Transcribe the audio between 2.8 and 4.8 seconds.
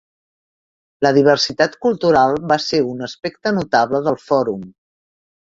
un aspecte notable del fòrum.